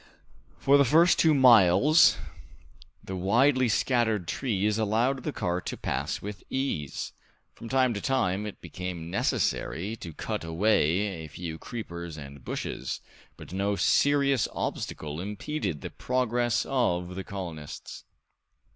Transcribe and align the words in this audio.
For 0.57 0.79
the 0.79 0.83
first 0.83 1.19
two 1.19 1.35
miles 1.35 2.17
the 3.03 3.15
widely 3.15 3.69
scattered 3.69 4.27
trees 4.27 4.79
allowed 4.79 5.21
the 5.21 5.31
cart 5.31 5.67
to 5.67 5.77
pass 5.77 6.23
with 6.23 6.43
ease; 6.49 7.13
from 7.53 7.69
time 7.69 7.93
to 7.93 8.01
time 8.01 8.47
it 8.47 8.61
became 8.61 9.11
necessary 9.11 9.95
to 9.97 10.11
cut 10.11 10.43
away 10.43 11.23
a 11.23 11.27
few 11.27 11.59
creepers 11.59 12.17
and 12.17 12.43
bushes, 12.43 13.01
but 13.37 13.53
no 13.53 13.75
serious 13.75 14.47
obstacle 14.53 15.21
impeded 15.21 15.81
the 15.81 15.91
progress 15.91 16.65
of 16.67 17.13
the 17.13 17.23
colonists. 17.23 18.03